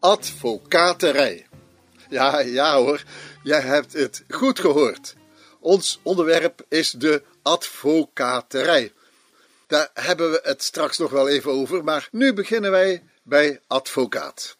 [0.00, 1.46] Advocaterij.
[2.08, 3.02] Ja, ja hoor,
[3.42, 5.14] jij hebt het goed gehoord.
[5.60, 8.92] Ons onderwerp is de advocaterij.
[9.66, 14.56] Daar hebben we het straks nog wel even over, maar nu beginnen wij bij advocaat.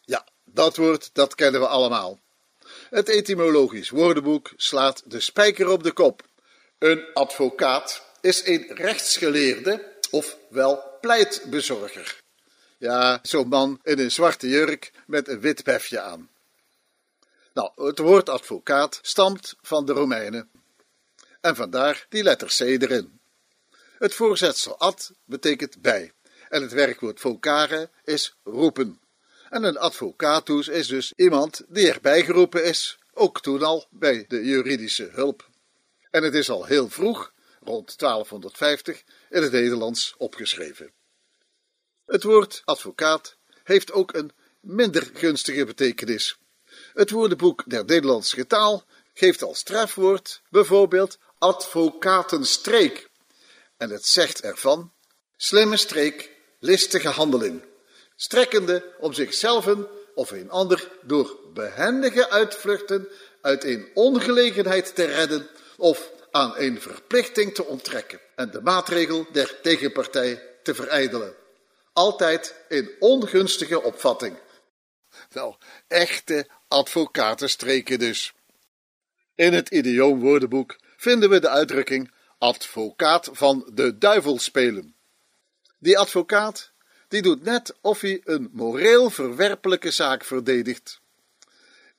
[0.00, 2.21] Ja, dat woord, dat kennen we allemaal.
[2.90, 6.22] Het etymologisch woordenboek slaat de spijker op de kop.
[6.78, 12.20] Een advocaat is een rechtsgeleerde, ofwel pleitbezorger.
[12.78, 16.30] Ja, zo'n man in een zwarte jurk met een wit befje aan.
[17.54, 20.50] Nou, het woord advocaat stamt van de Romeinen.
[21.40, 23.20] En vandaar die letter C erin.
[23.98, 26.12] Het voorzetsel ad betekent bij.
[26.48, 29.01] En het werkwoord vocare is roepen.
[29.52, 34.44] En een advocatus is dus iemand die erbij geroepen is, ook toen al bij de
[34.44, 35.48] juridische hulp.
[36.10, 40.92] En het is al heel vroeg, rond 1250, in het Nederlands opgeschreven.
[42.06, 46.38] Het woord advocaat heeft ook een minder gunstige betekenis.
[46.92, 53.10] Het woordenboek der Nederlandse taal geeft als trefwoord bijvoorbeeld advocatenstreek.
[53.76, 54.92] En het zegt ervan
[55.36, 57.70] slimme streek, listige handeling,
[58.16, 59.68] strekkende om zichzelf
[60.14, 63.08] of een ander door behendige uitvluchten
[63.40, 69.60] uit een ongelegenheid te redden of aan een verplichting te onttrekken en de maatregel der
[69.62, 71.34] tegenpartij te verijdelen.
[71.92, 74.38] Altijd in ongunstige opvatting.
[75.32, 75.54] Nou,
[75.88, 78.32] echte advocatenstreken dus.
[79.34, 84.96] In het idioomwoordenboek vinden we de uitdrukking advocaat van de duivel spelen.
[85.78, 86.71] Die advocaat
[87.12, 91.00] die doet net of hij een moreel verwerpelijke zaak verdedigt.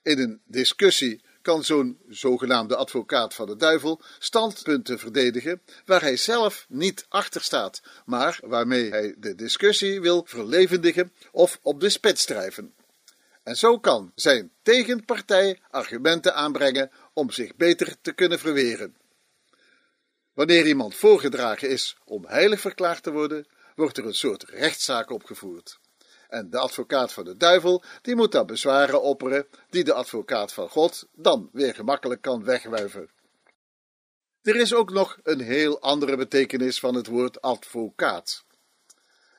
[0.01, 6.65] In een discussie kan zo'n zogenaamde advocaat van de duivel standpunten verdedigen waar hij zelf
[6.69, 12.73] niet achter staat, maar waarmee hij de discussie wil verlevendigen of op de spits drijven.
[13.43, 18.95] En zo kan zijn tegenpartij argumenten aanbrengen om zich beter te kunnen verweren.
[20.33, 23.45] Wanneer iemand voorgedragen is om heilig verklaard te worden,
[23.75, 25.79] wordt er een soort rechtszaak opgevoerd.
[26.29, 30.69] En de advocaat van de duivel, die moet dan bezwaren opperen, die de advocaat van
[30.69, 33.09] God dan weer gemakkelijk kan wegwuiven.
[34.41, 38.43] Er is ook nog een heel andere betekenis van het woord advocaat.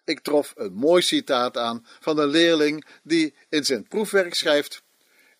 [0.04, 4.82] Ik trof een mooi citaat aan van een leerling die in zijn proefwerk schrijft: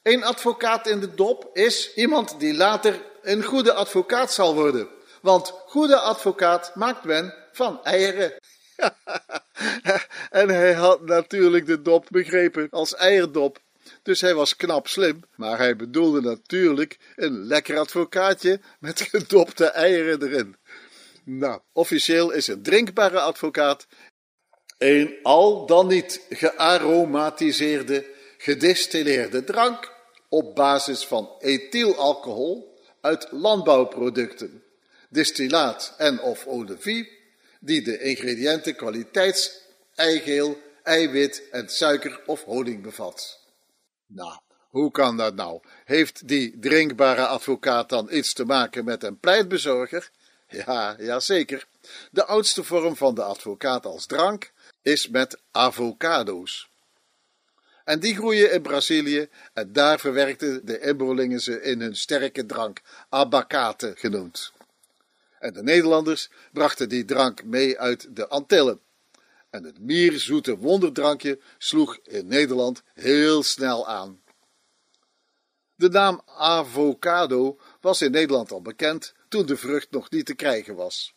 [0.03, 4.89] Een advocaat in de dop is iemand die later een goede advocaat zal worden.
[5.23, 8.35] Want goede advocaat maakt men van eieren.
[10.31, 13.63] en hij had natuurlijk de dop begrepen als eierdop.
[14.03, 20.23] Dus hij was knap slim, maar hij bedoelde natuurlijk een lekker advocaatje met gedopte eieren
[20.23, 20.57] erin.
[21.25, 23.87] Nou, officieel is een drinkbare advocaat
[24.79, 28.07] een al dan niet gearomatiseerde,
[28.39, 29.93] gedistilleerde drank
[30.29, 34.63] op basis van ethylalcohol uit landbouwproducten,
[35.09, 36.47] distillaat en of
[36.79, 37.24] vie
[37.65, 39.51] die de ingrediënten kwaliteits,
[39.95, 43.39] eigeel, eiwit en suiker of honing bevat.
[44.07, 44.39] Nou,
[44.69, 45.61] hoe kan dat nou?
[45.85, 50.11] Heeft die drinkbare advocaat dan iets te maken met een pleitbezorger?
[50.49, 51.67] Ja, ja zeker.
[52.11, 54.53] De oudste vorm van de advocaat als drank
[54.83, 56.69] is met avocado's.
[57.85, 62.81] En die groeien in Brazilië en daar verwerkten de inboorlingen ze in hun sterke drank,
[63.09, 64.53] abacate genoemd.
[65.45, 68.81] En de Nederlanders brachten die drank mee uit de Antillen.
[69.51, 74.23] En het mierzoete wonderdrankje sloeg in Nederland heel snel aan.
[75.75, 80.75] De naam avocado was in Nederland al bekend toen de vrucht nog niet te krijgen
[80.75, 81.15] was.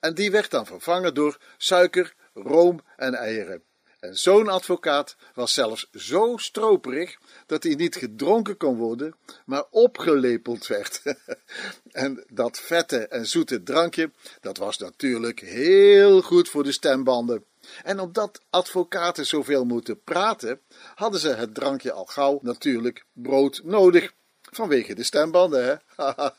[0.00, 3.62] En die werd dan vervangen door suiker, room en eieren.
[3.98, 9.14] En zo'n advocaat was zelfs zo stroperig dat hij niet gedronken kon worden,
[9.46, 11.02] maar opgelepeld werd.
[11.92, 14.10] en dat vette en zoete drankje,
[14.40, 17.44] dat was natuurlijk heel goed voor de stembanden.
[17.82, 20.60] En omdat advocaten zoveel moeten praten,
[20.94, 24.12] hadden ze het drankje al gauw natuurlijk brood nodig.
[24.42, 25.76] Vanwege de stembanden, hè?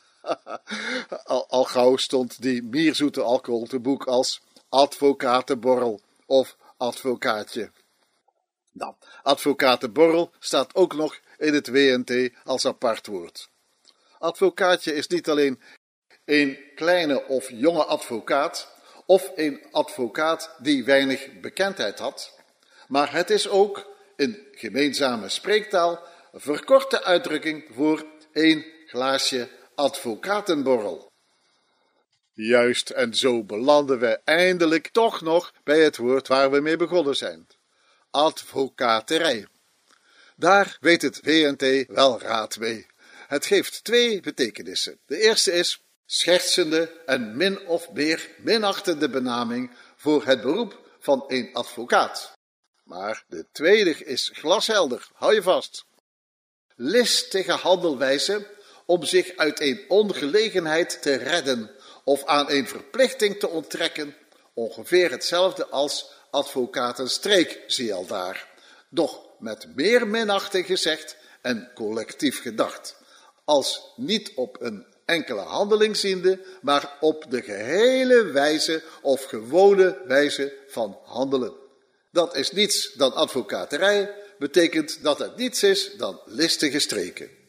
[1.24, 7.70] al, al gauw stond die mierzoete alcohol te boek als advocatenborrel of advocaatje.
[8.72, 13.48] Nou, advocatenborrel staat ook nog in het WNT als apart woord.
[14.18, 15.60] Advocaatje is niet alleen
[16.24, 18.72] een kleine of jonge advocaat
[19.06, 22.38] of een advocaat die weinig bekendheid had,
[22.88, 23.86] maar het is ook
[24.16, 26.00] een gemeenzame spreektaal
[26.32, 31.09] verkorte uitdrukking voor een glaasje advocatenborrel.
[32.32, 37.16] Juist, en zo belanden we eindelijk toch nog bij het woord waar we mee begonnen
[37.16, 37.46] zijn:
[38.10, 39.46] advocaterij.
[40.36, 42.86] Daar weet het WNT wel raad mee.
[43.26, 44.98] Het geeft twee betekenissen.
[45.06, 51.50] De eerste is schertsende en min of meer minachtende benaming voor het beroep van een
[51.52, 52.32] advocaat.
[52.82, 55.84] Maar de tweede is glashelder, hou je vast.
[56.76, 58.46] Listige handelwijze
[58.86, 61.70] om zich uit een ongelegenheid te redden
[62.04, 64.16] of aan een verplichting te onttrekken,
[64.54, 68.48] ongeveer hetzelfde als advocatenstreek, zie al daar.
[68.88, 72.96] Doch met meer minachting gezegd en collectief gedacht.
[73.44, 80.52] Als niet op een enkele handeling ziende, maar op de gehele wijze of gewone wijze
[80.68, 81.52] van handelen.
[82.12, 87.39] Dat is niets dan advocaterij, betekent dat het niets is dan listige streken.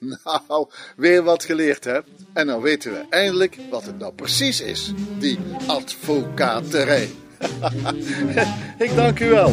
[0.48, 1.98] Nou, weer wat geleerd hè?
[2.32, 7.10] En dan weten we eindelijk wat het nou precies is, die advocaterij.
[8.78, 9.52] Ik dank u wel.